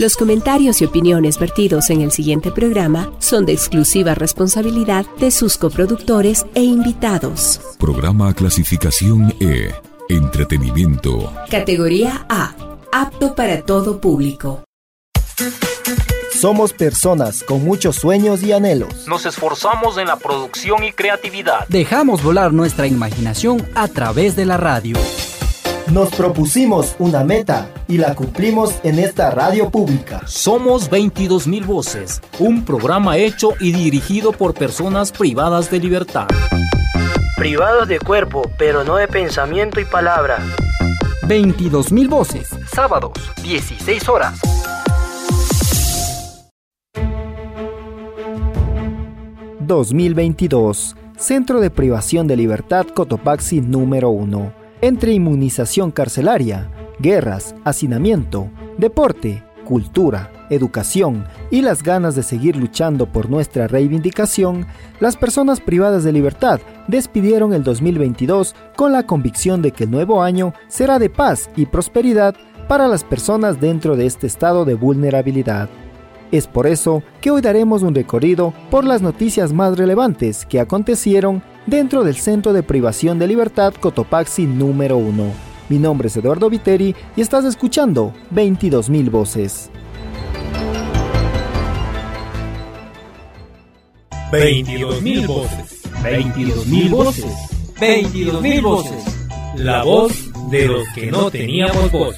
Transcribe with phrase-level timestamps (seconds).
[0.00, 5.58] Los comentarios y opiniones vertidos en el siguiente programa son de exclusiva responsabilidad de sus
[5.58, 7.60] coproductores e invitados.
[7.78, 9.74] Programa clasificación E.
[10.08, 11.30] Entretenimiento.
[11.50, 12.54] Categoría A.
[12.90, 14.64] Apto para todo público.
[16.32, 19.06] Somos personas con muchos sueños y anhelos.
[19.06, 21.68] Nos esforzamos en la producción y creatividad.
[21.68, 24.96] Dejamos volar nuestra imaginación a través de la radio.
[25.92, 30.20] Nos propusimos una meta y la cumplimos en esta radio pública.
[30.24, 36.28] Somos 22.000 Voces, un programa hecho y dirigido por personas privadas de libertad.
[37.36, 40.38] Privados de cuerpo, pero no de pensamiento y palabra.
[41.22, 42.48] 22.000 Voces.
[42.72, 43.12] Sábados,
[43.42, 44.38] 16 horas.
[49.66, 50.94] ...2022...
[51.16, 60.32] Centro de Privación de Libertad Cotopaxi número 1 entre inmunización carcelaria, guerras, hacinamiento, deporte, cultura,
[60.50, 64.66] educación y las ganas de seguir luchando por nuestra reivindicación,
[64.98, 70.22] las personas privadas de libertad despidieron el 2022 con la convicción de que el nuevo
[70.22, 72.34] año será de paz y prosperidad
[72.68, 75.68] para las personas dentro de este estado de vulnerabilidad.
[76.32, 81.42] Es por eso que hoy daremos un recorrido por las noticias más relevantes que acontecieron
[81.70, 85.32] dentro del Centro de Privación de Libertad Cotopaxi número 1.
[85.68, 89.70] Mi nombre es Eduardo Viteri y estás escuchando 22.000 voces.
[94.32, 95.82] 22.000 voces.
[96.02, 97.24] 22.000 voces.
[97.76, 99.28] 22.000 voces.
[99.56, 100.12] La voz
[100.50, 102.16] de los que no teníamos voz.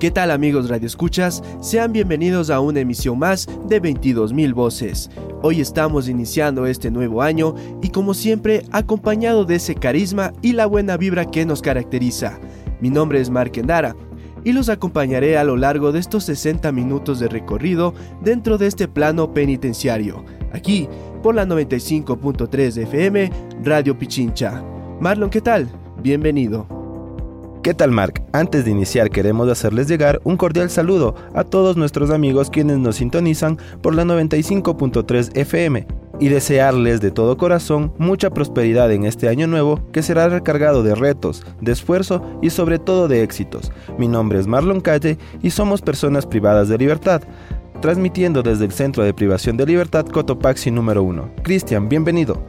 [0.00, 1.42] ¿Qué tal amigos Radio Escuchas?
[1.60, 5.10] Sean bienvenidos a una emisión más de 22.000 voces.
[5.42, 10.66] Hoy estamos iniciando este nuevo año y como siempre acompañado de ese carisma y la
[10.66, 12.38] buena vibra que nos caracteriza.
[12.80, 13.96] Mi nombre es Mark Endara
[14.44, 18.86] y los acompañaré a lo largo de estos 60 minutos de recorrido dentro de este
[18.86, 20.88] plano penitenciario, aquí
[21.24, 23.32] por la 95.3 FM
[23.64, 24.62] Radio Pichincha.
[25.00, 25.68] Marlon, ¿qué tal?
[26.00, 26.77] Bienvenido.
[27.68, 28.22] ¿Qué tal Mark?
[28.32, 32.96] Antes de iniciar queremos hacerles llegar un cordial saludo a todos nuestros amigos quienes nos
[32.96, 35.86] sintonizan por la 95.3 FM
[36.18, 40.94] y desearles de todo corazón mucha prosperidad en este año nuevo que será recargado de
[40.94, 43.70] retos, de esfuerzo y sobre todo de éxitos.
[43.98, 47.20] Mi nombre es Marlon Calle y somos personas privadas de libertad,
[47.82, 51.32] transmitiendo desde el Centro de Privación de Libertad Cotopaxi número 1.
[51.42, 52.42] Cristian, bienvenido.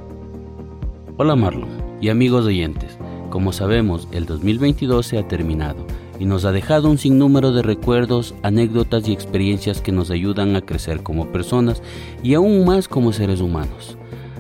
[1.17, 2.97] Hola Marlon y amigos oyentes.
[3.29, 5.85] Como sabemos, el 2022 se ha terminado
[6.19, 10.61] y nos ha dejado un sinnúmero de recuerdos, anécdotas y experiencias que nos ayudan a
[10.61, 11.81] crecer como personas
[12.23, 13.97] y aún más como seres humanos.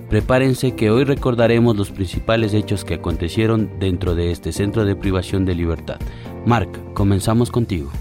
[0.09, 5.45] Prepárense que hoy recordaremos los principales hechos que acontecieron dentro de este centro de privación
[5.45, 5.99] de libertad.
[6.45, 7.91] Mark, comenzamos contigo.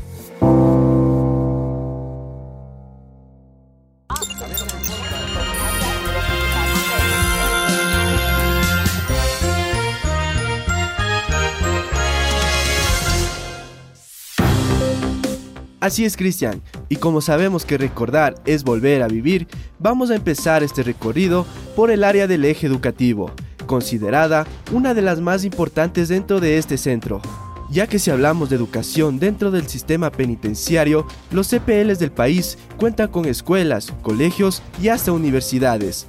[15.89, 16.61] Así es, Cristian,
[16.91, 21.91] y como sabemos que recordar es volver a vivir, vamos a empezar este recorrido por
[21.91, 23.31] el área del eje educativo,
[23.65, 27.23] considerada una de las más importantes dentro de este centro.
[27.71, 33.09] Ya que si hablamos de educación dentro del sistema penitenciario, los CPLs del país cuentan
[33.09, 36.07] con escuelas, colegios y hasta universidades,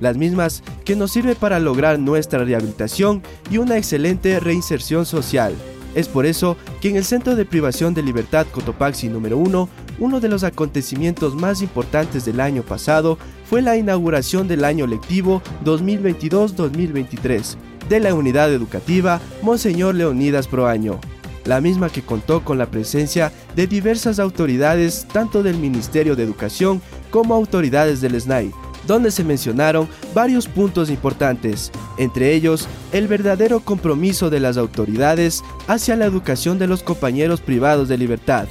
[0.00, 5.54] las mismas que nos sirven para lograr nuestra rehabilitación y una excelente reinserción social.
[5.94, 9.68] Es por eso que en el Centro de Privación de Libertad Cotopaxi número 1,
[10.00, 13.16] uno de los acontecimientos más importantes del año pasado
[13.48, 17.56] fue la inauguración del año lectivo 2022-2023
[17.88, 20.98] de la unidad educativa Monseñor Leonidas Proaño,
[21.44, 26.82] la misma que contó con la presencia de diversas autoridades tanto del Ministerio de Educación
[27.10, 28.50] como autoridades del SNAI,
[28.86, 35.96] donde se mencionaron varios puntos importantes, entre ellos el verdadero compromiso de las autoridades hacia
[35.96, 38.46] la educación de los compañeros privados de libertad.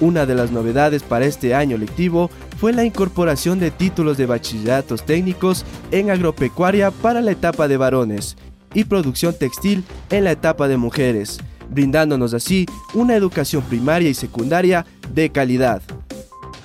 [0.00, 5.04] Una de las novedades para este año lectivo fue la incorporación de títulos de bachilleratos
[5.04, 8.36] técnicos en agropecuaria para la etapa de varones
[8.74, 11.38] y producción textil en la etapa de mujeres,
[11.70, 14.84] brindándonos así una educación primaria y secundaria
[15.14, 15.80] de calidad.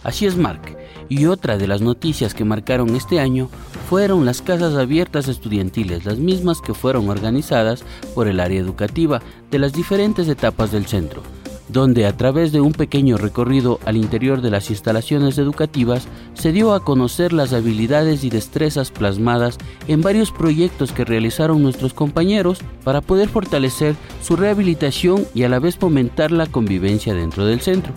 [0.03, 0.80] Así es, Mark.
[1.11, 3.49] Y otra de las noticias que marcaron este año
[3.89, 7.83] fueron las casas abiertas estudiantiles, las mismas que fueron organizadas
[8.15, 9.21] por el área educativa
[9.51, 11.21] de las diferentes etapas del centro,
[11.67, 16.73] donde a través de un pequeño recorrido al interior de las instalaciones educativas se dio
[16.73, 19.57] a conocer las habilidades y destrezas plasmadas
[19.89, 25.59] en varios proyectos que realizaron nuestros compañeros para poder fortalecer su rehabilitación y a la
[25.59, 27.91] vez fomentar la convivencia dentro del centro.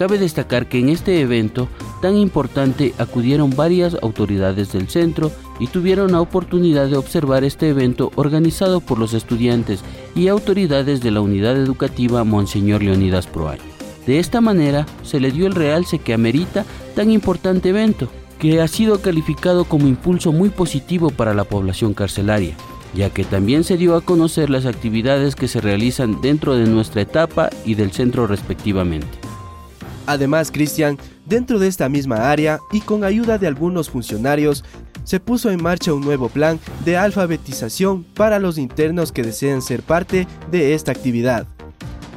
[0.00, 1.68] Cabe destacar que en este evento
[2.00, 8.10] tan importante acudieron varias autoridades del centro y tuvieron la oportunidad de observar este evento
[8.14, 9.80] organizado por los estudiantes
[10.14, 13.60] y autoridades de la unidad educativa Monseñor Leonidas Proaño.
[14.06, 16.64] De esta manera se le dio el realce que amerita
[16.96, 18.08] tan importante evento,
[18.38, 22.54] que ha sido calificado como impulso muy positivo para la población carcelaria,
[22.94, 27.02] ya que también se dio a conocer las actividades que se realizan dentro de nuestra
[27.02, 29.30] etapa y del centro respectivamente.
[30.10, 34.64] Además, Cristian, dentro de esta misma área y con ayuda de algunos funcionarios,
[35.04, 39.84] se puso en marcha un nuevo plan de alfabetización para los internos que desean ser
[39.84, 41.46] parte de esta actividad.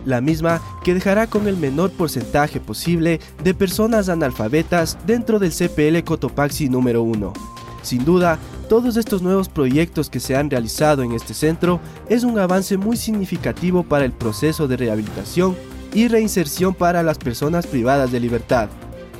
[0.05, 6.03] La misma que dejará con el menor porcentaje posible de personas analfabetas dentro del CPL
[6.03, 7.31] Cotopaxi número 1.
[7.83, 11.79] Sin duda, todos estos nuevos proyectos que se han realizado en este centro
[12.09, 15.55] es un avance muy significativo para el proceso de rehabilitación
[15.93, 18.69] y reinserción para las personas privadas de libertad,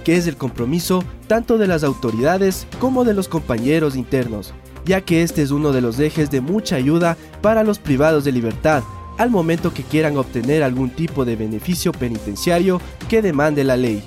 [0.04, 4.54] que es el compromiso tanto de las autoridades como de los compañeros internos,
[4.86, 8.32] ya que este es uno de los ejes de mucha ayuda para los privados de
[8.32, 8.84] libertad
[9.18, 14.04] al momento que quieran obtener algún tipo de beneficio penitenciario que demande la ley.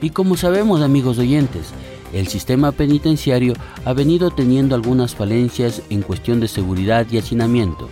[0.00, 1.68] Y como sabemos amigos oyentes,
[2.12, 7.88] el sistema penitenciario ha venido teniendo algunas falencias en cuestión de seguridad y hacinamiento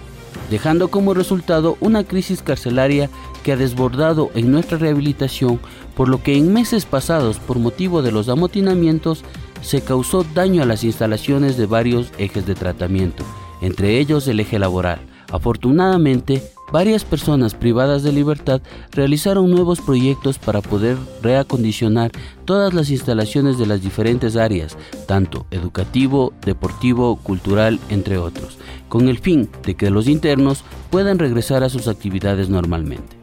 [0.50, 3.10] dejando como resultado una crisis carcelaria
[3.42, 5.60] que ha desbordado en nuestra rehabilitación,
[5.96, 9.24] por lo que en meses pasados, por motivo de los amotinamientos,
[9.62, 13.24] se causó daño a las instalaciones de varios ejes de tratamiento,
[13.60, 15.00] entre ellos el eje laboral.
[15.30, 16.42] Afortunadamente,
[16.72, 18.60] varias personas privadas de libertad
[18.92, 22.10] realizaron nuevos proyectos para poder reacondicionar
[22.44, 24.76] todas las instalaciones de las diferentes áreas,
[25.06, 31.62] tanto educativo, deportivo, cultural, entre otros, con el fin de que los internos puedan regresar
[31.62, 33.16] a sus actividades normalmente.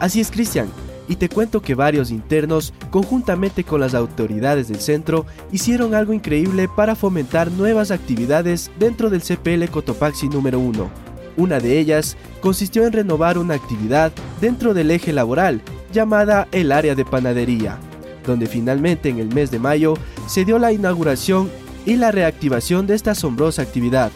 [0.00, 0.68] Así es, Cristian.
[1.08, 6.68] Y te cuento que varios internos, conjuntamente con las autoridades del centro, hicieron algo increíble
[6.68, 11.07] para fomentar nuevas actividades dentro del CPL Cotopaxi número 1.
[11.38, 15.62] Una de ellas consistió en renovar una actividad dentro del eje laboral
[15.92, 17.78] llamada el área de panadería,
[18.26, 19.94] donde finalmente en el mes de mayo
[20.26, 21.48] se dio la inauguración
[21.86, 24.10] y la reactivación de esta asombrosa actividad,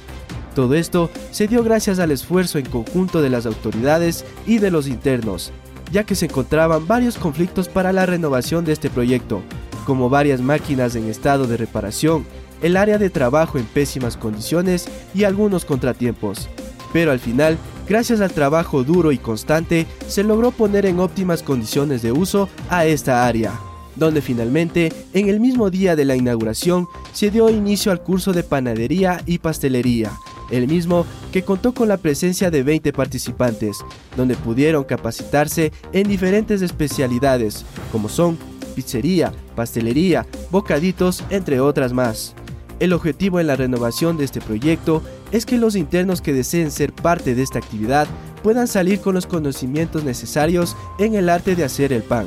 [0.54, 4.86] todo esto se dio gracias al esfuerzo en conjunto de las autoridades y de los
[4.86, 5.50] internos,
[5.90, 9.42] ya que se encontraban varios conflictos para la renovación de este proyecto,
[9.86, 12.26] como varias máquinas en estado de reparación,
[12.60, 16.48] el área de trabajo en pésimas condiciones y algunos contratiempos.
[16.93, 17.59] Pero al final,
[17.89, 22.87] gracias al trabajo duro y constante, se logró poner en óptimas condiciones de uso a
[22.87, 23.53] esta área
[23.97, 28.43] donde finalmente, en el mismo día de la inauguración, se dio inicio al curso de
[28.43, 30.12] panadería y pastelería,
[30.50, 33.79] el mismo que contó con la presencia de 20 participantes,
[34.17, 38.39] donde pudieron capacitarse en diferentes especialidades, como son
[38.75, 42.35] pizzería, pastelería, bocaditos, entre otras más.
[42.82, 46.93] El objetivo en la renovación de este proyecto es que los internos que deseen ser
[46.93, 48.08] parte de esta actividad
[48.43, 52.26] puedan salir con los conocimientos necesarios en el arte de hacer el pan,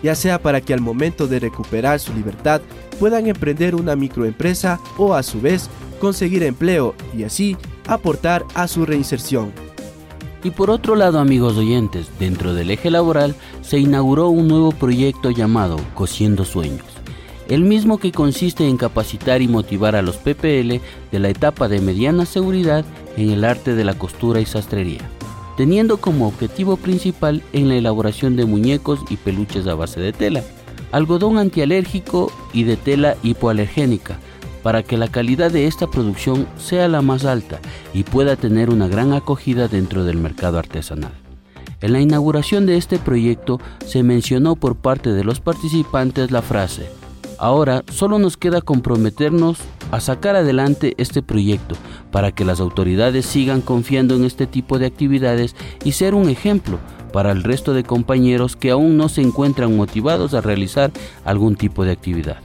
[0.00, 2.60] ya sea para que al momento de recuperar su libertad
[3.00, 5.68] puedan emprender una microempresa o a su vez
[5.98, 7.56] conseguir empleo y así
[7.88, 9.52] aportar a su reinserción.
[10.44, 15.32] Y por otro lado, amigos oyentes, dentro del eje laboral se inauguró un nuevo proyecto
[15.32, 16.86] llamado Cosiendo Sueños,
[17.48, 21.80] el mismo que consiste en capacitar y motivar a los PPL de la etapa de
[21.80, 22.84] mediana seguridad
[23.16, 25.00] en el arte de la costura y sastrería,
[25.56, 30.42] teniendo como objetivo principal en la elaboración de muñecos y peluches a base de tela,
[30.92, 34.18] algodón antialérgico y de tela hipoalergénica,
[34.62, 37.60] para que la calidad de esta producción sea la más alta
[37.94, 41.12] y pueda tener una gran acogida dentro del mercado artesanal.
[41.80, 46.90] En la inauguración de este proyecto se mencionó por parte de los participantes la frase,
[47.38, 49.58] ahora solo nos queda comprometernos
[49.90, 51.76] a sacar adelante este proyecto
[52.10, 56.78] para que las autoridades sigan confiando en este tipo de actividades y ser un ejemplo
[57.12, 60.92] para el resto de compañeros que aún no se encuentran motivados a realizar
[61.24, 62.38] algún tipo de actividad.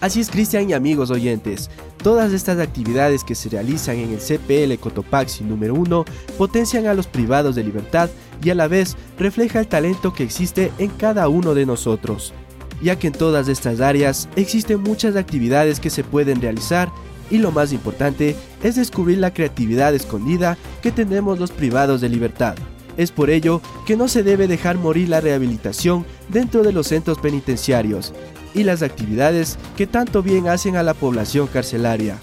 [0.00, 1.70] Así es, Cristian y amigos oyentes.
[2.02, 6.04] Todas estas actividades que se realizan en el CPL Cotopaxi número 1
[6.36, 8.10] potencian a los privados de libertad
[8.42, 12.34] y a la vez refleja el talento que existe en cada uno de nosotros,
[12.82, 16.90] ya que en todas estas áreas existen muchas actividades que se pueden realizar
[17.30, 22.54] y lo más importante es descubrir la creatividad escondida que tenemos los privados de libertad.
[22.96, 27.18] Es por ello que no se debe dejar morir la rehabilitación dentro de los centros
[27.18, 28.12] penitenciarios
[28.54, 32.18] y las actividades que tanto bien hacen a la población carcelaria.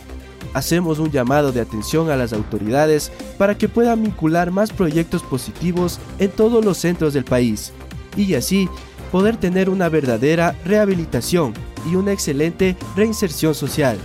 [0.54, 6.00] Hacemos un llamado de atención a las autoridades para que puedan vincular más proyectos positivos
[6.20, 7.74] en todos los centros del país
[8.18, 8.70] y así
[9.12, 11.54] poder tener una verdadera rehabilitación
[11.90, 13.98] y una excelente reinserción social.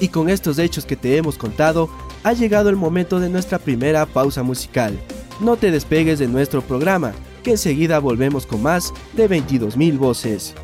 [0.00, 1.88] Y con estos hechos que te hemos contado,
[2.22, 4.98] ha llegado el momento de nuestra primera pausa musical.
[5.40, 10.54] No te despegues de nuestro programa, que enseguida volvemos con más de 22.000 voces.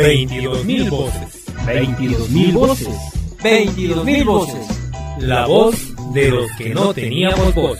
[0.00, 1.44] 22.000 voces.
[1.66, 2.88] 22.000 voces.
[3.42, 4.66] 22.000 voces.
[5.18, 5.74] La voz
[6.14, 7.78] de los que no teníamos voz.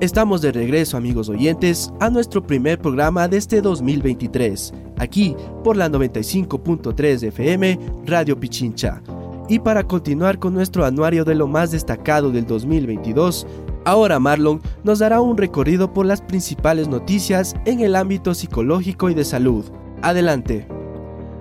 [0.00, 5.88] Estamos de regreso amigos oyentes a nuestro primer programa de este 2023, aquí por la
[5.88, 9.02] 95.3 FM Radio Pichincha.
[9.48, 13.46] Y para continuar con nuestro anuario de lo más destacado del 2022,
[13.88, 19.14] ahora Marlon nos dará un recorrido por las principales noticias en el ámbito psicológico y
[19.14, 19.64] de salud.
[20.02, 20.66] Adelante.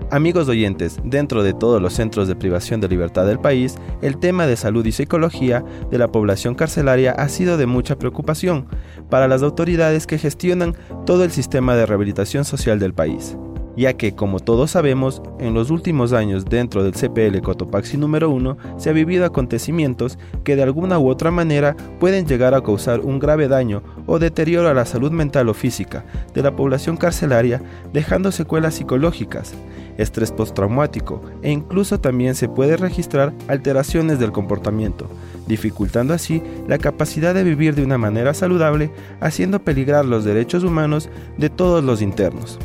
[0.09, 4.47] Amigos oyentes, dentro de todos los centros de privación de libertad del país, el tema
[4.47, 8.67] de salud y psicología de la población carcelaria ha sido de mucha preocupación
[9.09, 10.75] para las autoridades que gestionan
[11.05, 13.35] todo el sistema de rehabilitación social del país
[13.77, 18.57] ya que, como todos sabemos, en los últimos años dentro del CPL Cotopaxi número 1
[18.77, 23.19] se ha vivido acontecimientos que de alguna u otra manera pueden llegar a causar un
[23.19, 26.03] grave daño o deterioro a la salud mental o física
[26.33, 27.61] de la población carcelaria,
[27.93, 29.53] dejando secuelas psicológicas,
[29.97, 35.07] estrés postraumático e incluso también se puede registrar alteraciones del comportamiento,
[35.47, 41.09] dificultando así la capacidad de vivir de una manera saludable, haciendo peligrar los derechos humanos
[41.37, 42.57] de todos los internos.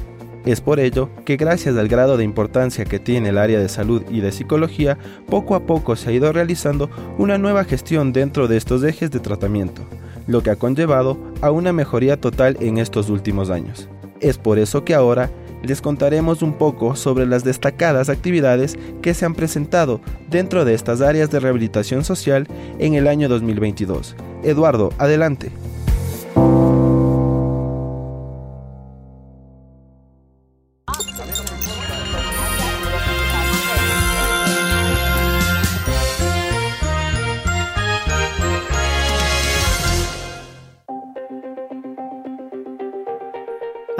[0.44, 4.02] Es por ello que gracias al grado de importancia que tiene el área de salud
[4.10, 8.56] y de psicología, poco a poco se ha ido realizando una nueva gestión dentro de
[8.56, 9.82] estos ejes de tratamiento,
[10.26, 13.88] lo que ha conllevado a una mejoría total en estos últimos años.
[14.20, 15.30] Es por eso que ahora
[15.62, 21.00] les contaremos un poco sobre las destacadas actividades que se han presentado dentro de estas
[21.00, 22.48] áreas de rehabilitación social
[22.80, 24.16] en el año 2022.
[24.42, 25.52] Eduardo, adelante.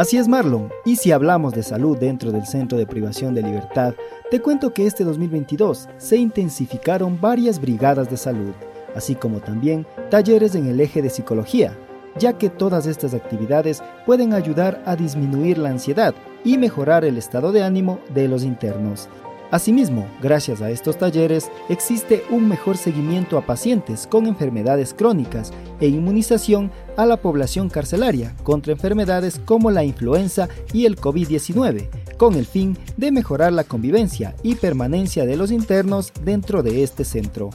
[0.03, 3.95] Así es Marlon, y si hablamos de salud dentro del Centro de Privación de Libertad,
[4.33, 8.51] te cuento que este 2022 se intensificaron varias brigadas de salud,
[8.97, 11.79] así como también talleres en el eje de psicología,
[12.19, 17.53] ya que todas estas actividades pueden ayudar a disminuir la ansiedad y mejorar el estado
[17.53, 19.09] de ánimo de los internos.
[19.53, 25.89] Asimismo, gracias a estos talleres, existe un mejor seguimiento a pacientes con enfermedades crónicas e
[25.89, 32.47] inmunización a la población carcelaria contra enfermedades como la influenza y el COVID-19, con el
[32.47, 37.51] fin de mejorar la convivencia y permanencia de los internos dentro de este centro.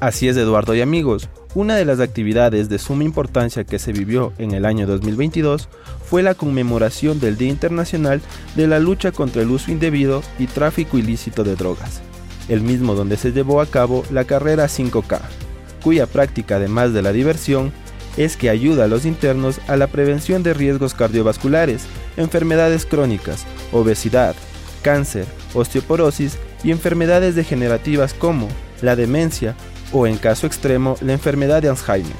[0.00, 1.30] Así es, Eduardo y amigos.
[1.54, 5.68] Una de las actividades de suma importancia que se vivió en el año 2022
[6.02, 8.22] fue la conmemoración del Día Internacional
[8.56, 12.00] de la Lucha contra el Uso Indebido y Tráfico Ilícito de Drogas,
[12.48, 15.20] el mismo donde se llevó a cabo la carrera 5K,
[15.82, 17.70] cuya práctica además de la diversión
[18.16, 21.84] es que ayuda a los internos a la prevención de riesgos cardiovasculares,
[22.16, 24.34] enfermedades crónicas, obesidad,
[24.80, 28.48] cáncer, osteoporosis y enfermedades degenerativas como
[28.80, 29.54] la demencia
[29.92, 32.12] o en caso extremo la enfermedad de Alzheimer.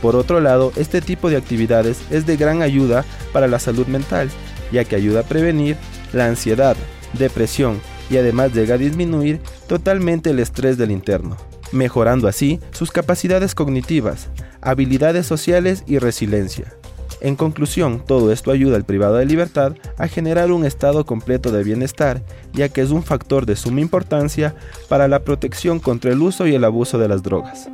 [0.00, 4.28] Por otro lado, este tipo de actividades es de gran ayuda para la salud mental,
[4.72, 5.76] ya que ayuda a prevenir
[6.12, 6.76] la ansiedad,
[7.14, 11.36] depresión y además llega a disminuir totalmente el estrés del interno,
[11.72, 14.28] mejorando así sus capacidades cognitivas,
[14.60, 16.72] habilidades sociales y resiliencia.
[17.20, 21.64] En conclusión, todo esto ayuda al privado de libertad a generar un estado completo de
[21.64, 24.54] bienestar, ya que es un factor de suma importancia
[24.88, 27.70] para la protección contra el uso y el abuso de las drogas.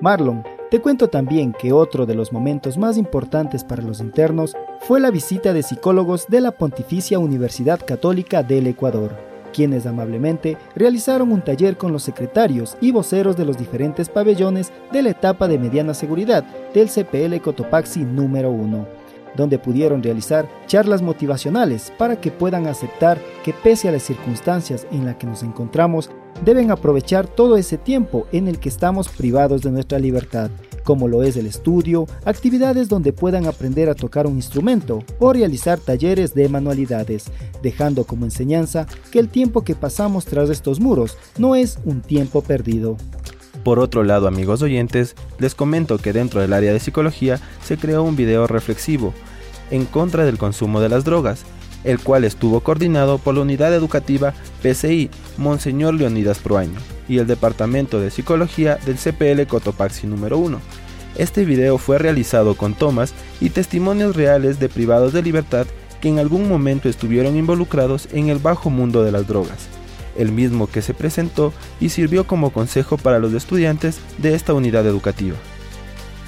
[0.00, 5.00] Marlon, te cuento también que otro de los momentos más importantes para los internos fue
[5.00, 11.42] la visita de psicólogos de la Pontificia Universidad Católica del Ecuador quienes amablemente realizaron un
[11.42, 15.94] taller con los secretarios y voceros de los diferentes pabellones de la etapa de mediana
[15.94, 18.86] seguridad del CPL Cotopaxi número 1,
[19.36, 25.04] donde pudieron realizar charlas motivacionales para que puedan aceptar que pese a las circunstancias en
[25.04, 26.10] las que nos encontramos,
[26.44, 30.50] deben aprovechar todo ese tiempo en el que estamos privados de nuestra libertad
[30.86, 35.80] como lo es el estudio, actividades donde puedan aprender a tocar un instrumento o realizar
[35.80, 37.24] talleres de manualidades,
[37.60, 42.40] dejando como enseñanza que el tiempo que pasamos tras estos muros no es un tiempo
[42.40, 42.96] perdido.
[43.64, 48.04] Por otro lado, amigos oyentes, les comento que dentro del área de psicología se creó
[48.04, 49.12] un video reflexivo
[49.72, 51.44] en contra del consumo de las drogas,
[51.84, 58.00] el cual estuvo coordinado por la unidad educativa PCI Monseñor Leonidas Proaño y el Departamento
[58.00, 60.60] de Psicología del CPL Cotopaxi número 1.
[61.16, 65.66] Este video fue realizado con tomas y testimonios reales de privados de libertad
[66.00, 69.68] que en algún momento estuvieron involucrados en el bajo mundo de las drogas,
[70.16, 74.86] el mismo que se presentó y sirvió como consejo para los estudiantes de esta unidad
[74.86, 75.36] educativa.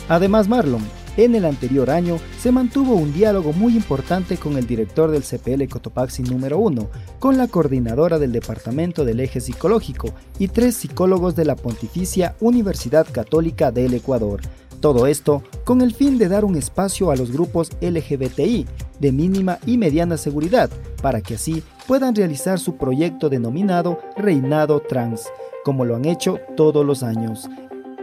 [0.09, 0.83] Además, Marlon,
[1.19, 5.69] en el anterior año se mantuvo un diálogo muy importante con el director del CPL
[5.69, 11.45] Cotopaxi número 1, con la coordinadora del Departamento del Eje Psicológico y tres psicólogos de
[11.45, 14.41] la Pontificia Universidad Católica del Ecuador.
[14.81, 18.67] Todo esto con el fin de dar un espacio a los grupos LGBTI
[19.01, 20.71] de mínima y mediana seguridad,
[21.03, 25.27] para que así puedan realizar su proyecto denominado Reinado Trans,
[25.65, 27.51] como lo han hecho todos los años.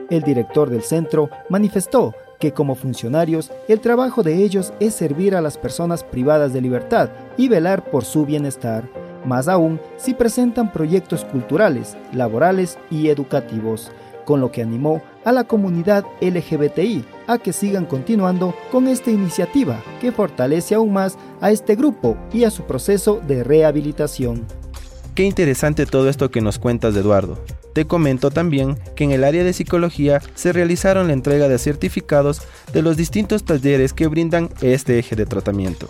[0.09, 5.41] El director del centro manifestó que como funcionarios el trabajo de ellos es servir a
[5.41, 8.83] las personas privadas de libertad y velar por su bienestar.
[9.25, 13.91] más aún si presentan proyectos culturales, laborales y educativos,
[14.25, 19.81] con lo que animó a la comunidad LGBTI a que sigan continuando con esta iniciativa
[20.01, 24.45] que fortalece aún más a este grupo y a su proceso de rehabilitación.
[25.15, 27.37] Qué interesante todo esto que nos cuentas, Eduardo.
[27.75, 32.41] Te comento también que en el área de psicología se realizaron la entrega de certificados
[32.71, 35.89] de los distintos talleres que brindan este eje de tratamiento,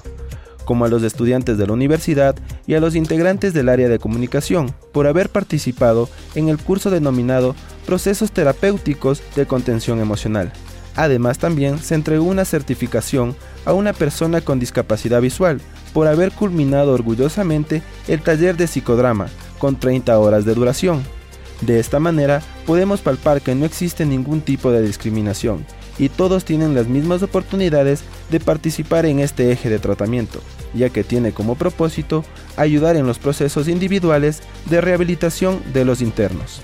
[0.66, 4.74] como a los estudiantes de la universidad y a los integrantes del área de comunicación
[4.94, 10.52] por haber participado en el curso denominado Procesos Terapéuticos de Contención Emocional.
[10.96, 15.62] Además también se entregó una certificación a una persona con discapacidad visual
[15.94, 19.28] por haber culminado orgullosamente el taller de psicodrama
[19.60, 21.15] con 30 horas de duración.
[21.62, 25.66] De esta manera podemos palpar que no existe ningún tipo de discriminación
[25.98, 30.40] y todos tienen las mismas oportunidades de participar en este eje de tratamiento,
[30.74, 32.26] ya que tiene como propósito
[32.58, 36.62] ayudar en los procesos individuales de rehabilitación de los internos.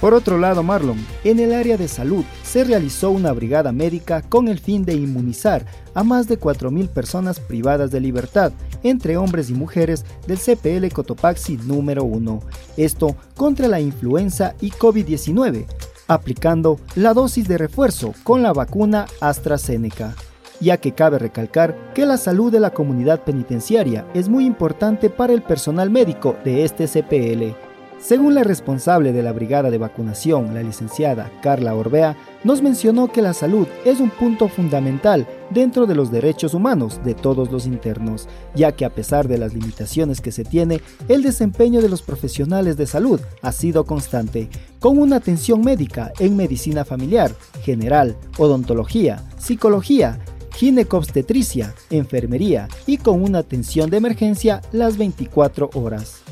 [0.00, 4.48] Por otro lado, Marlon, en el área de salud se realizó una brigada médica con
[4.48, 8.52] el fin de inmunizar a más de 4.000 personas privadas de libertad,
[8.84, 12.40] entre hombres y mujeres del CPL Cotopaxi número 1.
[12.76, 15.66] Esto contra la influenza y COVID-19,
[16.06, 20.14] aplicando la dosis de refuerzo con la vacuna AstraZeneca
[20.60, 25.32] ya que cabe recalcar que la salud de la comunidad penitenciaria es muy importante para
[25.32, 27.73] el personal médico de este CPL.
[28.04, 33.22] Según la responsable de la brigada de vacunación, la licenciada Carla Orbea, nos mencionó que
[33.22, 38.28] la salud es un punto fundamental dentro de los derechos humanos de todos los internos,
[38.54, 42.76] ya que a pesar de las limitaciones que se tiene, el desempeño de los profesionales
[42.76, 50.18] de salud ha sido constante, con una atención médica en medicina familiar, general, odontología, psicología,
[50.52, 56.23] ginecobstetricia, enfermería y con una atención de emergencia las 24 horas.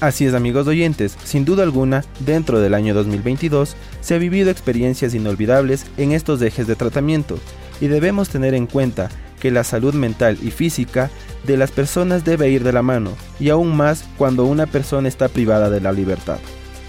[0.00, 5.14] Así es amigos oyentes, sin duda alguna, dentro del año 2022 se ha vivido experiencias
[5.14, 7.38] inolvidables en estos ejes de tratamiento
[7.80, 9.08] y debemos tener en cuenta
[9.40, 11.10] que la salud mental y física
[11.46, 15.28] de las personas debe ir de la mano y aún más cuando una persona está
[15.28, 16.38] privada de la libertad,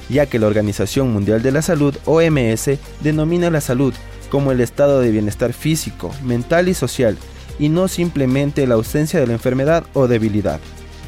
[0.10, 3.94] ya que la Organización Mundial de la Salud OMS denomina la salud
[4.30, 7.18] como el estado de bienestar físico, mental y social
[7.58, 10.60] y no simplemente la ausencia de la enfermedad o debilidad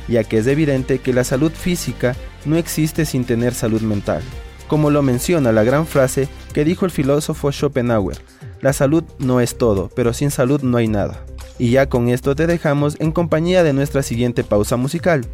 [0.09, 4.21] ya que es evidente que la salud física no existe sin tener salud mental,
[4.67, 8.17] como lo menciona la gran frase que dijo el filósofo Schopenhauer,
[8.61, 11.23] la salud no es todo, pero sin salud no hay nada.
[11.57, 15.25] Y ya con esto te dejamos en compañía de nuestra siguiente pausa musical.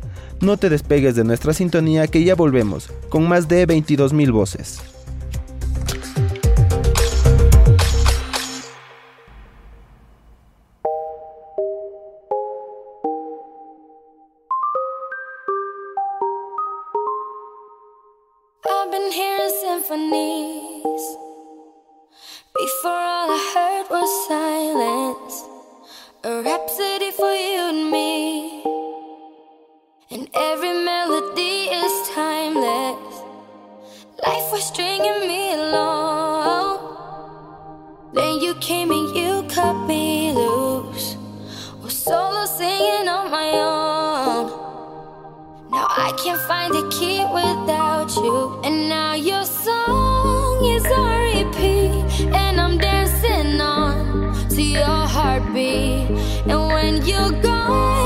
[0.42, 4.95] No te despegues de nuestra sintonía que ya volvemos, con más de 22.000 voces.
[46.26, 48.60] Can't find a key without you.
[48.64, 52.34] And now your song is on repeat.
[52.34, 56.10] And I'm dancing on to your heartbeat.
[56.50, 58.05] And when you're gone,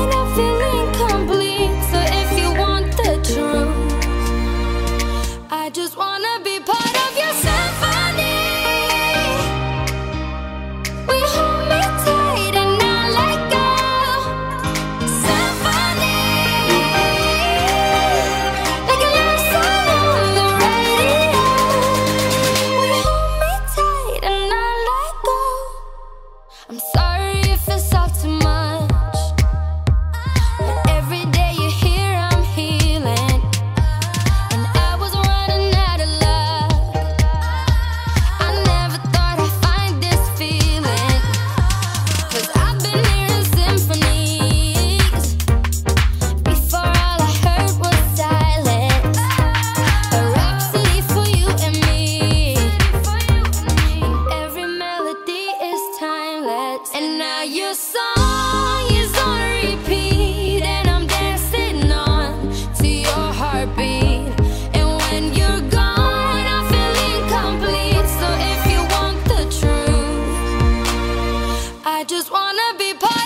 [72.20, 73.19] just wanna be part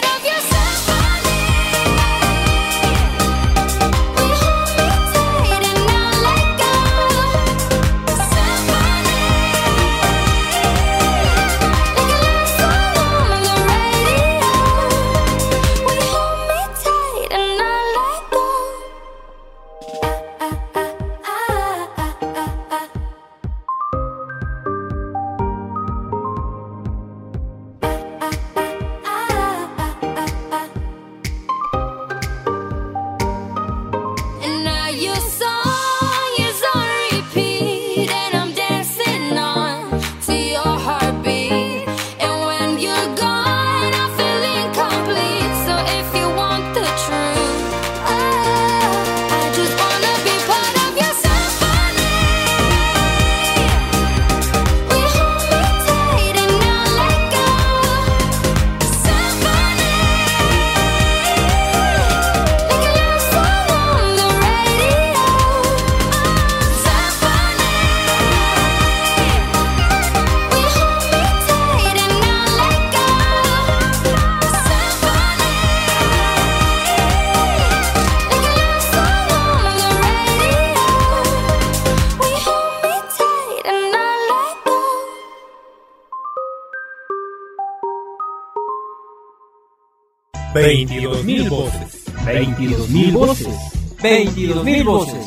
[94.05, 95.27] 22.000 voces.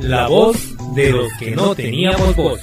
[0.00, 0.56] La voz
[0.96, 2.60] de los que no teníamos voz.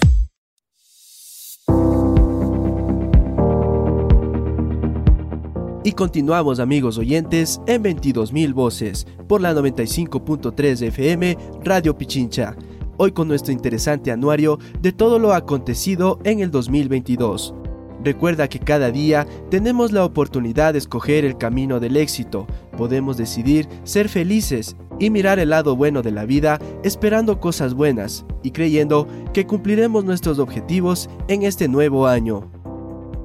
[5.85, 12.57] Y continuamos amigos oyentes en 22.000 voces por la 95.3 FM Radio Pichincha.
[12.97, 17.55] Hoy con nuestro interesante anuario de todo lo acontecido en el 2022.
[18.03, 22.47] Recuerda que cada día tenemos la oportunidad de escoger el camino del éxito.
[22.75, 28.25] Podemos decidir ser felices y mirar el lado bueno de la vida esperando cosas buenas
[28.43, 32.51] y creyendo que cumpliremos nuestros objetivos en este nuevo año.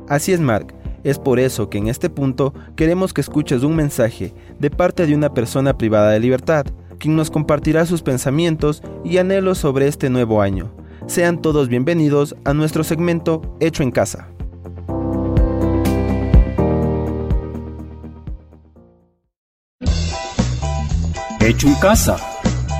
[0.08, 0.74] Así es, Mark.
[1.04, 5.14] Es por eso que en este punto queremos que escuches un mensaje de parte de
[5.14, 6.66] una persona privada de libertad,
[6.98, 10.72] quien nos compartirá sus pensamientos y anhelos sobre este nuevo año.
[11.06, 14.28] Sean todos bienvenidos a nuestro segmento Hecho en Casa.
[21.48, 22.18] Hecho en casa.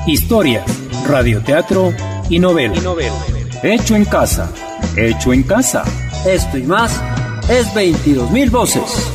[0.07, 0.63] Historia,
[1.07, 1.91] radioteatro
[2.29, 2.75] y novela.
[3.63, 4.53] Hecho en casa.
[4.95, 5.85] Hecho en casa.
[6.27, 7.03] Esto y más
[7.49, 9.11] es 22.000 voces.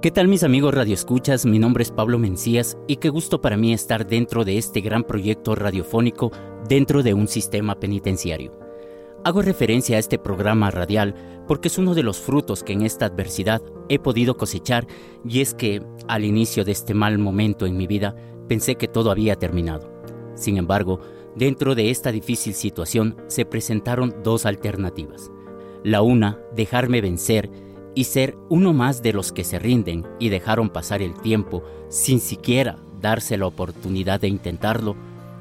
[0.00, 1.44] ¿Qué tal mis amigos radioescuchas?
[1.44, 5.02] Mi nombre es Pablo Mencías y qué gusto para mí estar dentro de este gran
[5.02, 6.30] proyecto radiofónico
[6.68, 8.65] dentro de un sistema penitenciario.
[9.26, 11.16] Hago referencia a este programa radial
[11.48, 14.86] porque es uno de los frutos que en esta adversidad he podido cosechar
[15.28, 18.14] y es que al inicio de este mal momento en mi vida
[18.46, 19.90] pensé que todo había terminado.
[20.36, 21.00] Sin embargo,
[21.34, 25.32] dentro de esta difícil situación se presentaron dos alternativas.
[25.82, 27.50] La una, dejarme vencer
[27.96, 32.20] y ser uno más de los que se rinden y dejaron pasar el tiempo sin
[32.20, 34.94] siquiera darse la oportunidad de intentarlo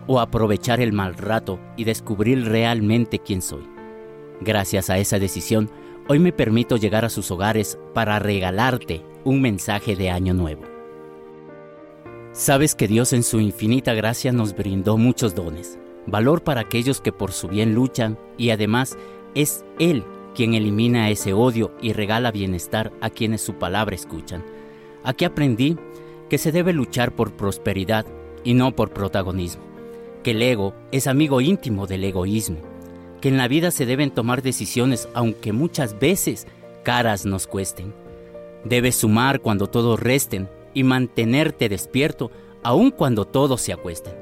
[0.07, 3.74] o aprovechar el mal rato y descubrir realmente quién soy.
[4.41, 5.69] Gracias a esa decisión,
[6.07, 10.63] hoy me permito llegar a sus hogares para regalarte un mensaje de año nuevo.
[12.31, 17.13] Sabes que Dios en su infinita gracia nos brindó muchos dones, valor para aquellos que
[17.13, 18.97] por su bien luchan y además
[19.35, 20.03] es Él
[20.35, 24.43] quien elimina ese odio y regala bienestar a quienes su palabra escuchan.
[25.03, 25.77] Aquí aprendí
[26.29, 28.05] que se debe luchar por prosperidad
[28.43, 29.63] y no por protagonismo,
[30.23, 32.57] que el ego es amigo íntimo del egoísmo,
[33.25, 36.45] que en la vida se deben tomar decisiones aunque muchas veces
[36.83, 37.91] caras nos cuesten.
[38.65, 42.29] Debes sumar cuando todos resten y mantenerte despierto
[42.61, 44.13] aun cuando todos se acuesten.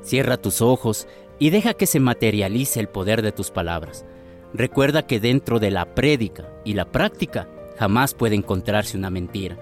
[0.00, 1.06] Cierra tus ojos
[1.38, 4.06] y deja que se materialice el poder de tus palabras.
[4.54, 9.58] Recuerda que dentro de la prédica y la práctica jamás puede encontrarse una mentira.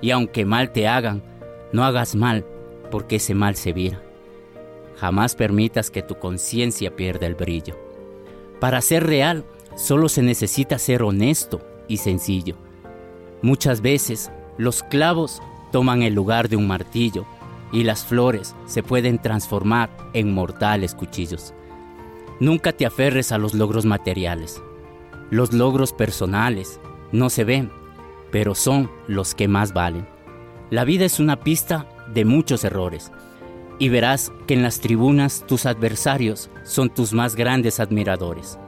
[0.00, 1.22] Y aunque mal te hagan,
[1.74, 2.46] no hagas mal,
[2.90, 4.00] porque ese mal se vira.
[4.96, 7.91] Jamás permitas que tu conciencia pierda el brillo.
[8.62, 9.44] Para ser real,
[9.74, 12.54] solo se necesita ser honesto y sencillo.
[13.42, 17.26] Muchas veces, los clavos toman el lugar de un martillo
[17.72, 21.54] y las flores se pueden transformar en mortales cuchillos.
[22.38, 24.62] Nunca te aferres a los logros materiales.
[25.32, 26.78] Los logros personales
[27.10, 27.72] no se ven,
[28.30, 30.06] pero son los que más valen.
[30.70, 33.10] La vida es una pista de muchos errores
[33.78, 38.58] y verás que en las tribunas tus adversarios son tus más grandes admiradores.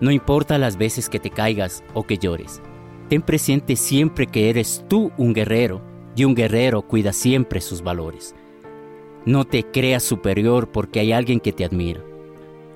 [0.00, 2.62] No importa las veces que te caigas o que llores,
[3.08, 5.80] ten presente siempre que eres tú un guerrero
[6.14, 8.34] y un guerrero cuida siempre sus valores.
[9.24, 12.00] No te creas superior porque hay alguien que te admira.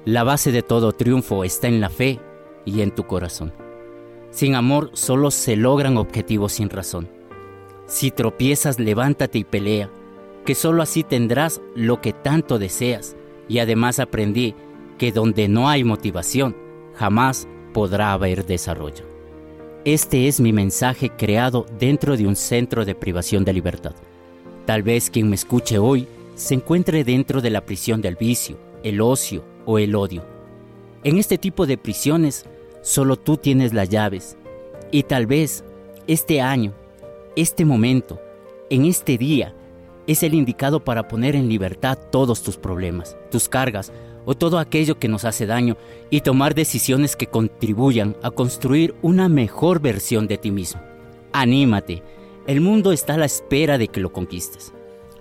[0.05, 2.19] La base de todo triunfo está en la fe
[2.65, 3.53] y en tu corazón.
[4.31, 7.09] Sin amor solo se logran objetivos sin razón.
[7.87, 9.91] Si tropiezas, levántate y pelea,
[10.45, 13.17] que solo así tendrás lo que tanto deseas.
[13.49, 14.55] Y además aprendí
[14.99, 16.57] que donde no hay motivación,
[16.95, 19.05] jamás podrá haber desarrollo.
[19.85, 23.95] Este es mi mensaje creado dentro de un centro de privación de libertad.
[24.65, 29.01] Tal vez quien me escuche hoy se encuentre dentro de la prisión del vicio, el
[29.01, 30.25] ocio, o el odio.
[31.05, 32.47] En este tipo de prisiones
[32.83, 34.37] solo tú tienes las llaves
[34.91, 35.65] y tal vez
[36.07, 36.73] este año,
[37.37, 38.21] este momento,
[38.71, 39.55] en este día,
[40.07, 43.93] es el indicado para poner en libertad todos tus problemas, tus cargas
[44.25, 45.77] o todo aquello que nos hace daño
[46.11, 50.81] y tomar decisiones que contribuyan a construir una mejor versión de ti mismo.
[51.33, 52.03] Anímate,
[52.47, 54.73] el mundo está a la espera de que lo conquistes.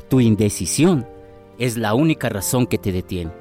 [0.09, 1.07] Tu indecisión
[1.57, 3.31] es la única razón que te detiene.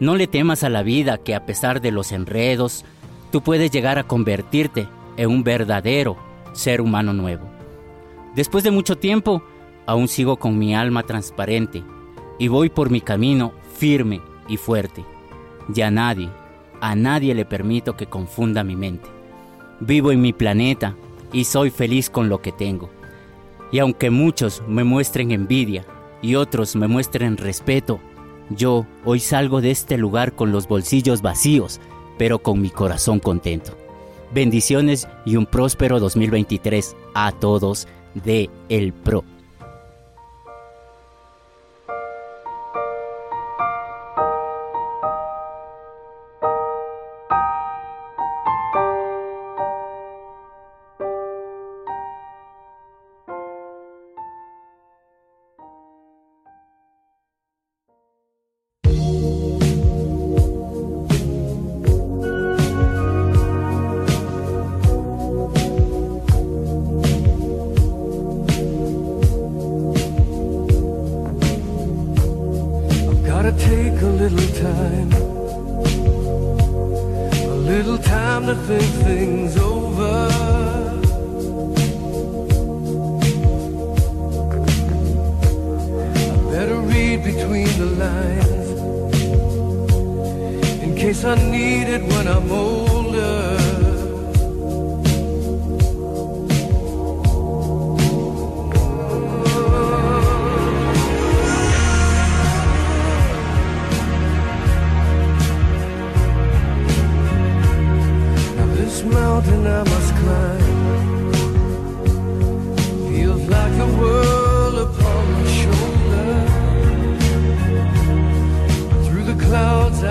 [0.00, 2.84] No le temas a la vida que a pesar de los enredos,
[3.30, 6.16] tú puedes llegar a convertirte en un verdadero
[6.52, 7.48] ser humano nuevo.
[8.34, 9.42] Después de mucho tiempo,
[9.88, 11.82] aún sigo con mi alma transparente
[12.38, 15.02] y voy por mi camino firme y fuerte.
[15.74, 16.28] Y a nadie,
[16.82, 19.08] a nadie le permito que confunda mi mente.
[19.80, 20.94] Vivo en mi planeta
[21.32, 22.90] y soy feliz con lo que tengo.
[23.72, 25.86] Y aunque muchos me muestren envidia
[26.20, 27.98] y otros me muestren respeto,
[28.50, 31.80] yo hoy salgo de este lugar con los bolsillos vacíos,
[32.18, 33.74] pero con mi corazón contento.
[34.34, 39.24] Bendiciones y un próspero 2023 a todos de El Pro.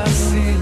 [0.08, 0.57] assim.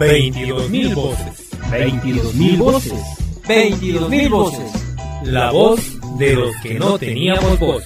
[0.00, 1.50] 22.000 voces.
[1.70, 3.02] 22.000 voces.
[3.46, 4.72] 22.000 voces.
[5.24, 5.78] La voz
[6.16, 7.84] de los que no teníamos voz.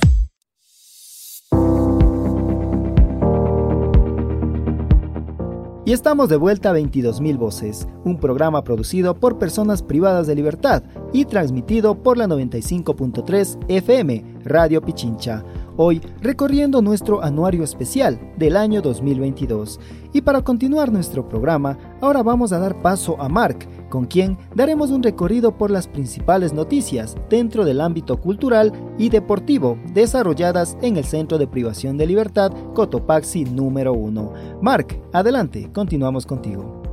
[5.86, 10.82] Y estamos de vuelta a 22.000 Voces, un programa producido por personas privadas de libertad
[11.12, 15.44] y transmitido por la 95.3 FM, Radio Pichincha.
[15.76, 19.80] Hoy recorriendo nuestro anuario especial del año 2022.
[20.12, 24.90] Y para continuar nuestro programa, ahora vamos a dar paso a Mark, con quien daremos
[24.90, 31.04] un recorrido por las principales noticias dentro del ámbito cultural y deportivo desarrolladas en el
[31.04, 34.32] Centro de Privación de Libertad Cotopaxi número 1.
[34.62, 36.83] Mark, adelante, continuamos contigo.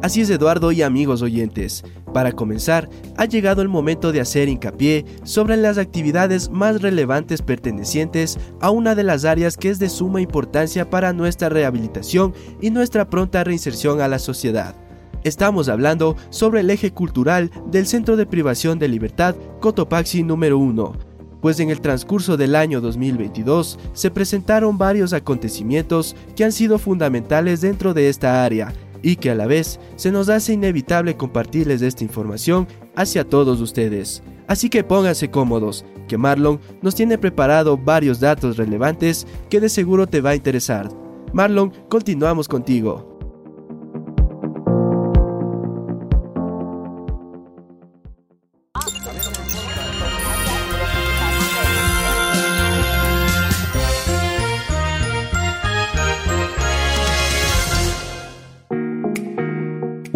[0.00, 1.82] Así es Eduardo y amigos oyentes.
[2.14, 8.38] Para comenzar, ha llegado el momento de hacer hincapié sobre las actividades más relevantes pertenecientes
[8.60, 13.10] a una de las áreas que es de suma importancia para nuestra rehabilitación y nuestra
[13.10, 14.76] pronta reinserción a la sociedad.
[15.24, 20.92] Estamos hablando sobre el eje cultural del Centro de Privación de Libertad Cotopaxi número 1,
[21.40, 27.60] pues en el transcurso del año 2022 se presentaron varios acontecimientos que han sido fundamentales
[27.60, 28.72] dentro de esta área
[29.02, 34.22] y que a la vez se nos hace inevitable compartirles esta información hacia todos ustedes.
[34.46, 40.06] Así que pónganse cómodos, que Marlon nos tiene preparado varios datos relevantes que de seguro
[40.06, 40.88] te va a interesar.
[41.32, 43.17] Marlon, continuamos contigo.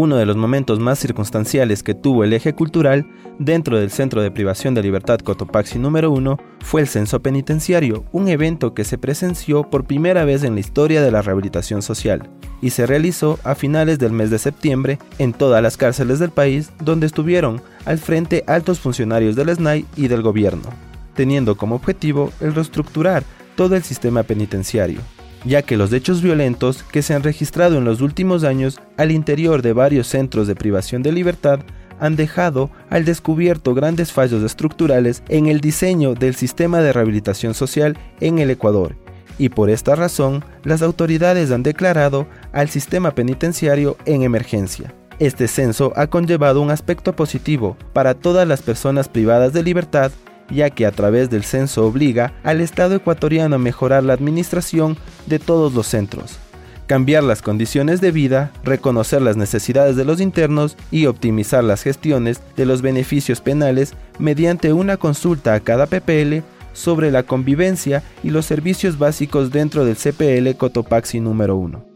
[0.03, 3.07] Uno de los momentos más circunstanciales que tuvo el eje cultural
[3.39, 8.27] dentro del Centro de Privación de Libertad Cotopaxi número 1 fue el censo penitenciario, un
[8.27, 12.29] evento que se presenció por primera vez en la historia de la rehabilitación social
[12.61, 16.73] y se realizó a finales del mes de septiembre en todas las cárceles del país
[16.83, 20.69] donde estuvieron al frente altos funcionarios del SNAI y del gobierno,
[21.15, 23.23] teniendo como objetivo el reestructurar
[23.55, 24.99] todo el sistema penitenciario
[25.45, 29.63] ya que los hechos violentos que se han registrado en los últimos años al interior
[29.63, 31.61] de varios centros de privación de libertad
[32.01, 37.97] han dejado al descubierto grandes fallos estructurales en el diseño del sistema de rehabilitación social
[38.21, 38.97] en el Ecuador,
[39.39, 44.93] y por esta razón las autoridades han declarado al sistema penitenciario en emergencia.
[45.21, 50.11] Este censo ha conllevado un aspecto positivo para todas las personas privadas de libertad
[50.51, 55.39] ya que a través del censo obliga al Estado ecuatoriano a mejorar la administración de
[55.39, 56.39] todos los centros,
[56.87, 62.41] cambiar las condiciones de vida, reconocer las necesidades de los internos y optimizar las gestiones
[62.57, 68.47] de los beneficios penales mediante una consulta a cada PPL sobre la convivencia y los
[68.47, 71.92] servicios básicos dentro del CPL Cotopaxi número 1.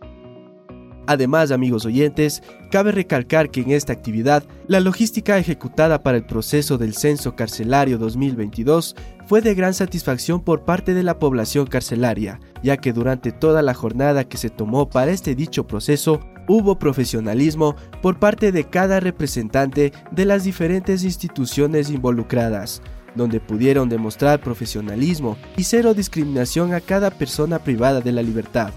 [1.06, 6.78] Además, amigos oyentes, cabe recalcar que en esta actividad, la logística ejecutada para el proceso
[6.78, 8.96] del Censo Carcelario 2022
[9.26, 13.74] fue de gran satisfacción por parte de la población carcelaria, ya que durante toda la
[13.74, 19.92] jornada que se tomó para este dicho proceso, hubo profesionalismo por parte de cada representante
[20.10, 22.82] de las diferentes instituciones involucradas,
[23.14, 28.72] donde pudieron demostrar profesionalismo y cero discriminación a cada persona privada de la libertad.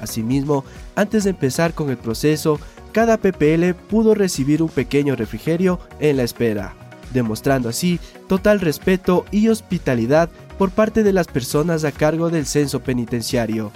[0.00, 0.64] Asimismo,
[1.00, 2.60] antes de empezar con el proceso,
[2.92, 6.74] cada PPL pudo recibir un pequeño refrigerio en la espera,
[7.14, 7.98] demostrando así
[8.28, 10.28] total respeto y hospitalidad
[10.58, 13.70] por parte de las personas a cargo del censo penitenciario.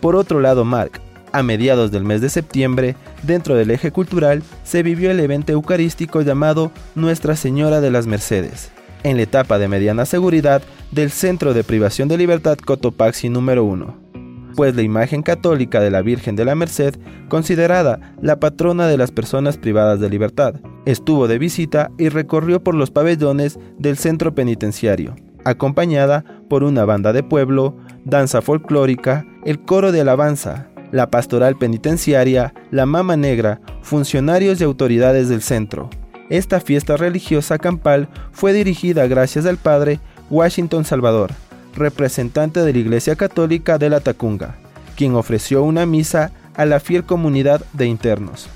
[0.00, 0.92] Por otro lado, Mark,
[1.32, 6.22] a mediados del mes de septiembre, dentro del eje cultural, se vivió el evento eucarístico
[6.22, 8.70] llamado Nuestra Señora de las Mercedes,
[9.02, 14.10] en la etapa de mediana seguridad del Centro de Privación de Libertad Cotopaxi número 1
[14.56, 16.96] pues la imagen católica de la Virgen de la Merced,
[17.28, 20.54] considerada la patrona de las personas privadas de libertad,
[20.86, 27.12] estuvo de visita y recorrió por los pabellones del centro penitenciario, acompañada por una banda
[27.12, 34.60] de pueblo, danza folclórica, el coro de alabanza, la pastoral penitenciaria, la mama negra, funcionarios
[34.60, 35.88] y autoridades del centro.
[36.28, 41.32] Esta fiesta religiosa campal fue dirigida gracias al padre Washington Salvador,
[41.74, 44.56] representante de la Iglesia Católica de la Tacunga,
[44.96, 48.48] quien ofreció una misa a la fiel comunidad de internos.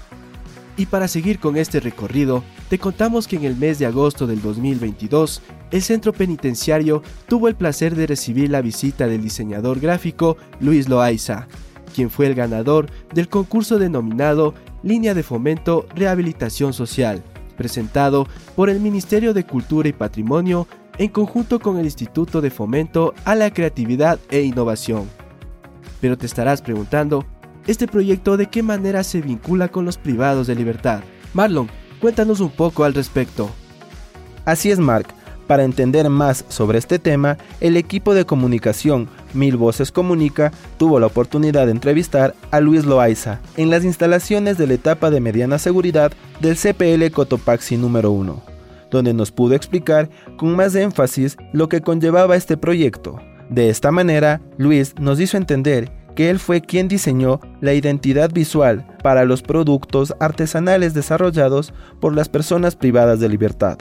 [0.77, 4.43] Y para seguir con este recorrido, te contamos que en el mes de agosto del
[4.43, 10.89] 2022, el centro penitenciario tuvo el placer de recibir la visita del diseñador gráfico Luis
[10.89, 11.47] Loaiza,
[11.95, 17.23] quien fue el ganador del concurso denominado Línea de Fomento Rehabilitación Social,
[17.57, 20.67] presentado por el Ministerio de Cultura y Patrimonio
[20.99, 25.09] en conjunto con el Instituto de Fomento a la Creatividad e Innovación.
[26.01, 27.25] Pero te estarás preguntando,
[27.67, 31.01] este proyecto de qué manera se vincula con los privados de libertad.
[31.33, 31.69] Marlon,
[32.01, 33.49] cuéntanos un poco al respecto.
[34.45, 35.07] Así es, Mark.
[35.47, 41.07] Para entender más sobre este tema, el equipo de comunicación Mil Voces Comunica tuvo la
[41.07, 46.13] oportunidad de entrevistar a Luis Loaiza en las instalaciones de la etapa de mediana seguridad
[46.41, 48.43] del CPL Cotopaxi número 1,
[48.95, 53.19] donde nos pudo explicar con más énfasis lo que conllevaba este proyecto.
[53.51, 58.87] De esta manera, Luis nos hizo entender que él fue quien diseñó la identidad visual
[59.03, 63.79] para los productos artesanales desarrollados por las personas privadas de libertad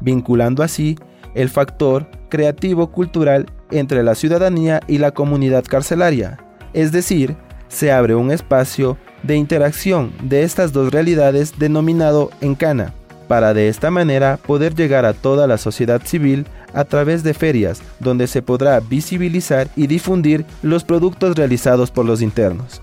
[0.00, 0.96] vinculando así
[1.34, 6.38] el factor creativo-cultural entre la ciudadanía y la comunidad carcelaria.
[6.72, 7.36] Es decir,
[7.68, 12.94] se abre un espacio de interacción de estas dos realidades denominado Encana,
[13.28, 17.82] para de esta manera poder llegar a toda la sociedad civil a través de ferias
[18.00, 22.82] donde se podrá visibilizar y difundir los productos realizados por los internos.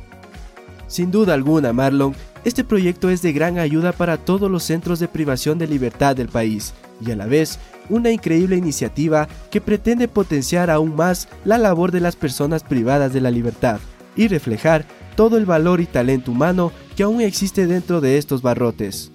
[0.88, 2.16] Sin duda alguna, Marlon,
[2.46, 6.28] este proyecto es de gran ayuda para todos los centros de privación de libertad del
[6.28, 6.74] país
[7.06, 7.58] y a la vez
[7.90, 13.22] una increíble iniciativa que pretende potenciar aún más la labor de las personas privadas de
[13.22, 13.80] la libertad
[14.16, 14.86] y reflejar
[15.16, 19.12] todo el valor y talento humano que aún existe dentro de estos barrotes.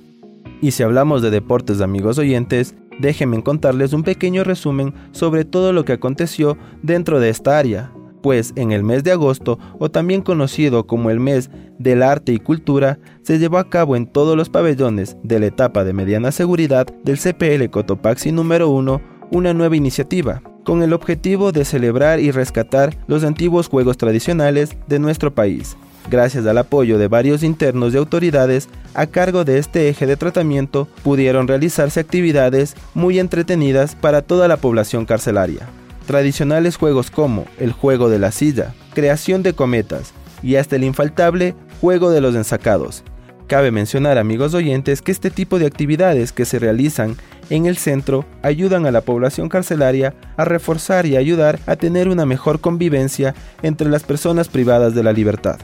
[0.60, 5.84] Y si hablamos de deportes, amigos oyentes, déjenme contarles un pequeño resumen sobre todo lo
[5.84, 7.92] que aconteció dentro de esta área,
[8.22, 12.38] pues en el mes de agosto, o también conocido como el mes del arte y
[12.38, 16.86] cultura, se llevó a cabo en todos los pabellones de la etapa de mediana seguridad
[17.04, 22.96] del CPL Cotopaxi número 1 una nueva iniciativa, con el objetivo de celebrar y rescatar
[23.06, 25.76] los antiguos juegos tradicionales de nuestro país.
[26.10, 30.88] Gracias al apoyo de varios internos y autoridades a cargo de este eje de tratamiento,
[31.02, 35.68] pudieron realizarse actividades muy entretenidas para toda la población carcelaria.
[36.06, 41.54] Tradicionales juegos como el juego de la silla, creación de cometas y hasta el infaltable
[41.82, 43.04] juego de los ensacados.
[43.46, 47.16] Cabe mencionar, amigos oyentes, que este tipo de actividades que se realizan
[47.50, 52.26] en el centro ayudan a la población carcelaria a reforzar y ayudar a tener una
[52.26, 55.58] mejor convivencia entre las personas privadas de la libertad.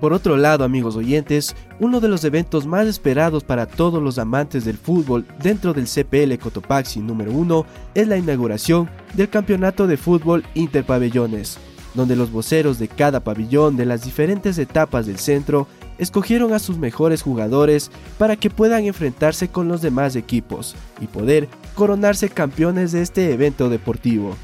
[0.00, 4.64] Por otro lado, amigos oyentes, uno de los eventos más esperados para todos los amantes
[4.64, 10.44] del fútbol dentro del CPL Cotopaxi número 1 es la inauguración del Campeonato de Fútbol
[10.54, 11.58] Interpabellones,
[11.94, 15.66] donde los voceros de cada pabellón de las diferentes etapas del centro
[15.98, 21.48] escogieron a sus mejores jugadores para que puedan enfrentarse con los demás equipos y poder
[21.74, 24.36] coronarse campeones de este evento deportivo.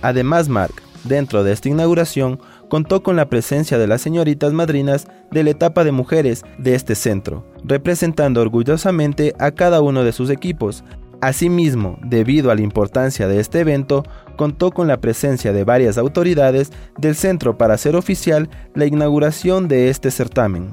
[0.00, 0.74] Además, Mark,
[1.04, 5.84] dentro de esta inauguración, contó con la presencia de las señoritas madrinas de la etapa
[5.84, 10.84] de mujeres de este centro, representando orgullosamente a cada uno de sus equipos.
[11.20, 14.04] Asimismo, debido a la importancia de este evento,
[14.36, 19.88] contó con la presencia de varias autoridades del centro para hacer oficial la inauguración de
[19.88, 20.72] este certamen.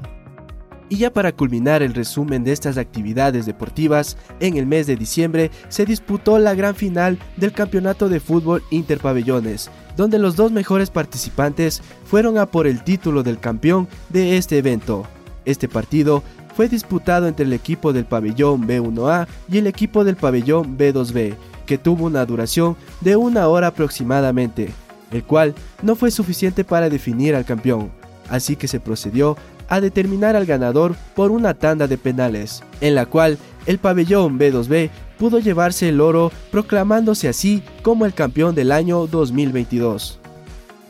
[0.88, 5.50] Y ya para culminar el resumen de estas actividades deportivas, en el mes de diciembre
[5.68, 11.82] se disputó la gran final del Campeonato de Fútbol Interpabellones, donde los dos mejores participantes
[12.04, 15.04] fueron a por el título del campeón de este evento.
[15.44, 16.22] Este partido
[16.54, 21.34] fue disputado entre el equipo del pabellón B1A y el equipo del pabellón B2B,
[21.66, 24.70] que tuvo una duración de una hora aproximadamente,
[25.10, 27.90] el cual no fue suficiente para definir al campeón,
[28.30, 29.36] así que se procedió
[29.68, 34.90] a determinar al ganador por una tanda de penales, en la cual el pabellón B2B
[35.18, 40.20] pudo llevarse el oro proclamándose así como el campeón del año 2022.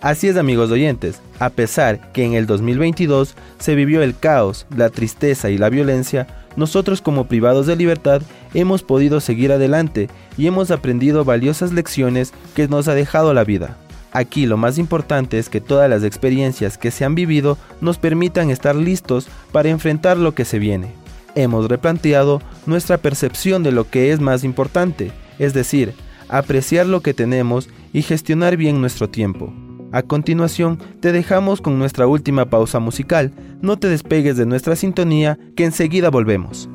[0.01, 4.91] Así es amigos oyentes, a pesar que en el 2022 se vivió el caos, la
[4.91, 8.23] tristeza y la violencia, nosotros como privados de libertad
[8.55, 13.77] hemos podido seguir adelante y hemos aprendido valiosas lecciones que nos ha dejado la vida.
[14.17, 18.49] Aquí lo más importante es que todas las experiencias que se han vivido nos permitan
[18.49, 20.89] estar listos para enfrentar lo que se viene.
[21.35, 25.93] Hemos replanteado nuestra percepción de lo que es más importante, es decir,
[26.31, 29.53] apreciar lo que tenemos y gestionar bien nuestro tiempo.
[29.93, 33.35] A continuación, te dejamos con nuestra última pausa musical.
[33.61, 36.71] No te despegues de nuestra sintonía, que enseguida volvemos.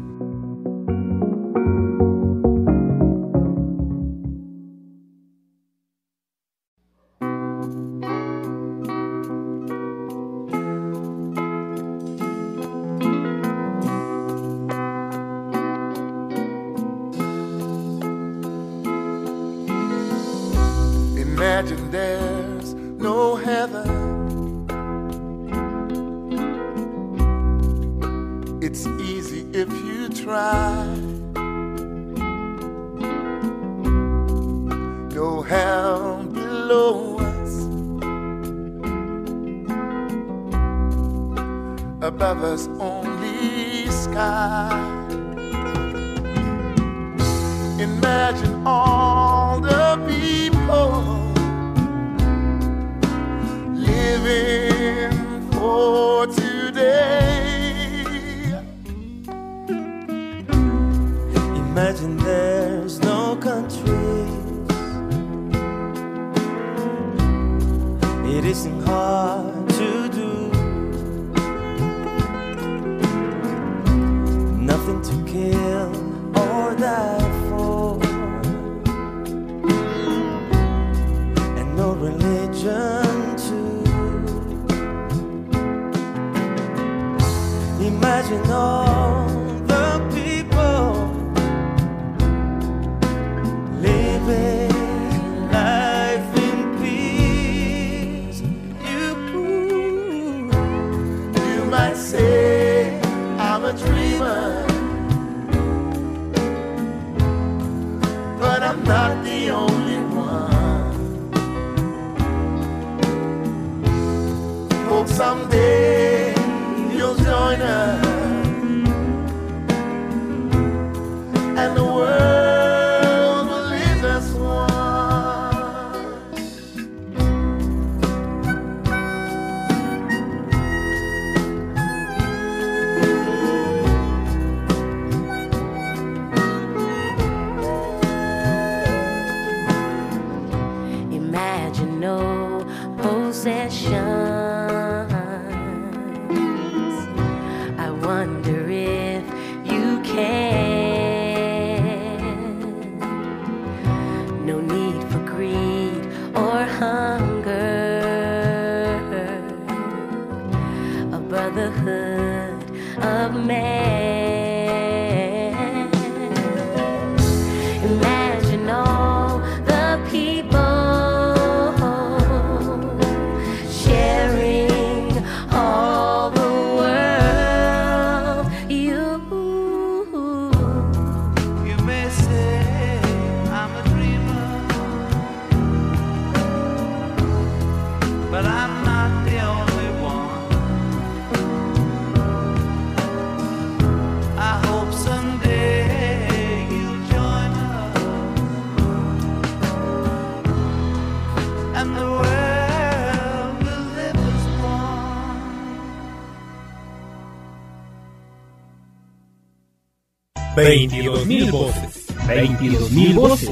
[210.62, 212.07] 22.000 voces.
[212.28, 213.49] 22.000 voces.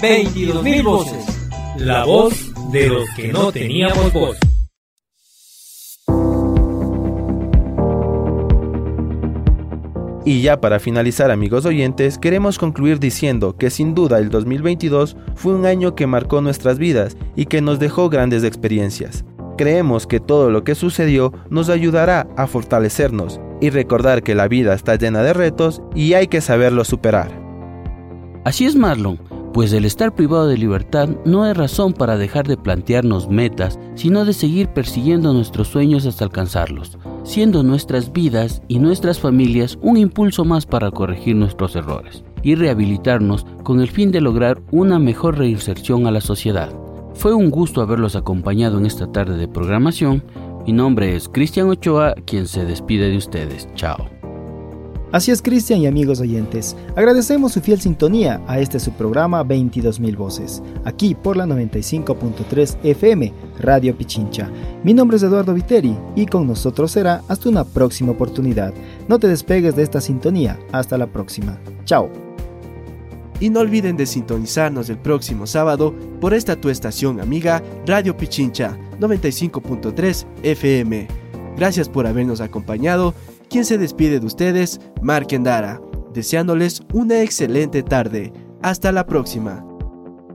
[0.00, 1.24] 22.000 voces.
[1.76, 2.34] La voz
[2.72, 4.36] de los que no teníamos voz.
[10.24, 15.54] Y ya para finalizar amigos oyentes, queremos concluir diciendo que sin duda el 2022 fue
[15.54, 19.24] un año que marcó nuestras vidas y que nos dejó grandes experiencias.
[19.58, 24.72] Creemos que todo lo que sucedió nos ayudará a fortalecernos y recordar que la vida
[24.72, 27.42] está llena de retos y hay que saberlo superar.
[28.44, 29.18] Así es Marlon,
[29.52, 34.24] pues el estar privado de libertad no es razón para dejar de plantearnos metas, sino
[34.24, 40.44] de seguir persiguiendo nuestros sueños hasta alcanzarlos, siendo nuestras vidas y nuestras familias un impulso
[40.44, 46.06] más para corregir nuestros errores y rehabilitarnos con el fin de lograr una mejor reinserción
[46.06, 46.70] a la sociedad.
[47.18, 50.22] Fue un gusto haberlos acompañado en esta tarde de programación.
[50.64, 53.68] Mi nombre es Cristian Ochoa, quien se despide de ustedes.
[53.74, 54.08] Chao.
[55.10, 56.76] Así es, Cristian y amigos oyentes.
[56.94, 63.32] Agradecemos su fiel sintonía a este su programa 22.000 Voces, aquí por la 95.3 FM,
[63.58, 64.48] Radio Pichincha.
[64.84, 68.72] Mi nombre es Eduardo Viteri y con nosotros será hasta una próxima oportunidad.
[69.08, 70.56] No te despegues de esta sintonía.
[70.70, 71.58] Hasta la próxima.
[71.84, 72.27] Chao.
[73.40, 78.76] Y no olviden de sintonizarnos el próximo sábado por esta tu estación amiga Radio Pichincha
[79.00, 81.08] 95.3 FM.
[81.56, 83.14] Gracias por habernos acompañado.
[83.48, 85.80] Quien se despide de ustedes, Mark Endara,
[86.12, 88.32] deseándoles una excelente tarde.
[88.62, 89.64] Hasta la próxima.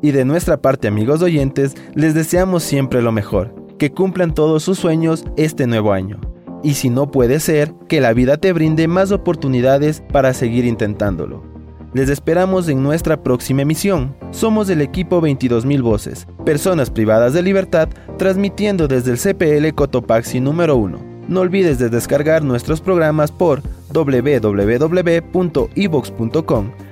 [0.02, 4.80] Y de nuestra parte amigos oyentes, les deseamos siempre lo mejor, que cumplan todos sus
[4.80, 6.20] sueños este nuevo año.
[6.64, 11.53] Y si no puede ser, que la vida te brinde más oportunidades para seguir intentándolo.
[11.94, 14.16] Les esperamos en nuestra próxima emisión.
[14.32, 17.88] Somos el equipo 22.000 Voces, personas privadas de libertad,
[18.18, 21.14] transmitiendo desde el CPL Cotopaxi número 1.
[21.28, 23.62] No olvides de descargar nuestros programas por
[23.94, 24.32] www.evox.com.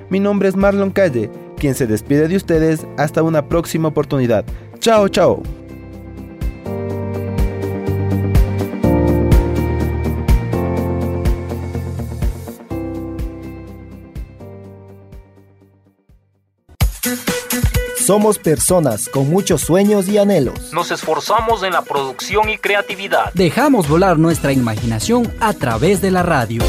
[0.08, 4.44] Mi nombre es Marlon Calle, quien se despide de ustedes hasta una próxima oportunidad.
[4.78, 5.42] Chao, chao.
[18.02, 20.72] Somos personas con muchos sueños y anhelos.
[20.72, 23.32] Nos esforzamos en la producción y creatividad.
[23.32, 26.64] Dejamos volar nuestra imaginación a través de la radio.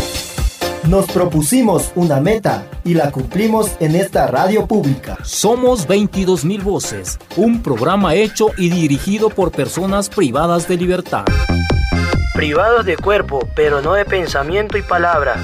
[0.88, 5.18] Nos propusimos una meta y la cumplimos en esta radio pública.
[5.24, 11.26] Somos 22.000 Voces, un programa hecho y dirigido por personas privadas de libertad.
[12.36, 15.38] Privados de cuerpo, pero no de pensamiento y palabra.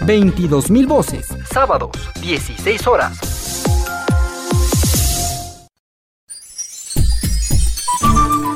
[0.00, 3.63] 22.000 Voces, sábados, 16 horas.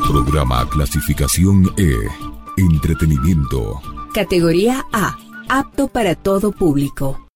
[0.08, 1.92] Programa clasificación E.
[2.56, 3.78] Entretenimiento.
[4.14, 5.18] Categoría A.
[5.50, 7.27] Apto para todo público.